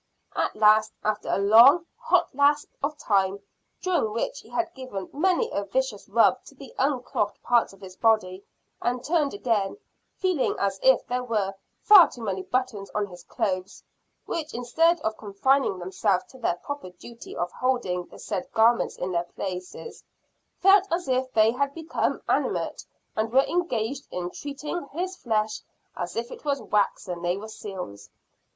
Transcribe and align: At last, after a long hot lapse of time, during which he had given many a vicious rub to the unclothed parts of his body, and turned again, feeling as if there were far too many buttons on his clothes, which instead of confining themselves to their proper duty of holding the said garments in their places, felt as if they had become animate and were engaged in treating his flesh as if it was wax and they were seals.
At 0.35 0.55
last, 0.55 0.93
after 1.03 1.29
a 1.29 1.37
long 1.37 1.85
hot 1.95 2.33
lapse 2.33 2.65
of 2.81 2.97
time, 2.97 3.39
during 3.83 4.11
which 4.13 4.39
he 4.39 4.49
had 4.49 4.73
given 4.73 5.11
many 5.13 5.51
a 5.51 5.63
vicious 5.63 6.09
rub 6.09 6.43
to 6.45 6.55
the 6.55 6.73
unclothed 6.79 7.39
parts 7.43 7.71
of 7.71 7.81
his 7.81 7.95
body, 7.97 8.43
and 8.81 9.03
turned 9.05 9.35
again, 9.35 9.77
feeling 10.17 10.55
as 10.57 10.79
if 10.81 11.05
there 11.05 11.23
were 11.23 11.53
far 11.83 12.09
too 12.09 12.23
many 12.23 12.41
buttons 12.41 12.89
on 12.95 13.05
his 13.05 13.21
clothes, 13.23 13.83
which 14.25 14.55
instead 14.55 14.99
of 15.01 15.17
confining 15.17 15.77
themselves 15.77 16.25
to 16.29 16.39
their 16.39 16.55
proper 16.55 16.89
duty 16.89 17.37
of 17.37 17.51
holding 17.51 18.07
the 18.07 18.17
said 18.17 18.51
garments 18.53 18.97
in 18.97 19.11
their 19.11 19.25
places, 19.35 20.03
felt 20.57 20.91
as 20.91 21.07
if 21.07 21.31
they 21.33 21.51
had 21.51 21.75
become 21.75 22.23
animate 22.27 22.83
and 23.15 23.31
were 23.31 23.45
engaged 23.45 24.07
in 24.09 24.31
treating 24.31 24.87
his 24.93 25.15
flesh 25.15 25.61
as 25.95 26.15
if 26.15 26.31
it 26.31 26.43
was 26.43 26.59
wax 26.59 27.07
and 27.07 27.23
they 27.23 27.37
were 27.37 27.47
seals. 27.47 28.09